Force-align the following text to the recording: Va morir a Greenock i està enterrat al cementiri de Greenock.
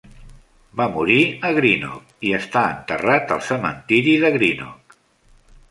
Va 0.79 0.87
morir 0.93 1.17
a 1.49 1.51
Greenock 1.57 2.25
i 2.31 2.33
està 2.39 2.65
enterrat 2.77 3.35
al 3.37 3.45
cementiri 3.53 4.19
de 4.27 4.35
Greenock. 4.39 4.99